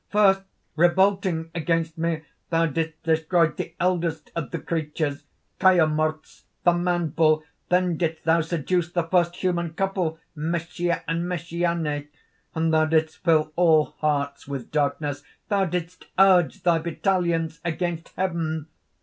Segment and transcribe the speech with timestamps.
[0.09, 0.41] "First
[0.75, 5.25] revolting against me, thou didst destroy the eldest of creatures,
[5.59, 7.43] Kaiomortz, the Man Bull.
[7.69, 12.07] Then didst thou seduce the first human couple, Meschia and Meschiané;
[12.55, 18.69] and thou didst fill all hearts with darkness, thou didst urge thy battalions against heaven!